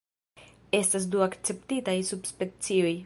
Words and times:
Estas 0.77 1.05
du 1.15 1.21
akceptitaj 1.27 1.97
subspecioj. 2.11 2.97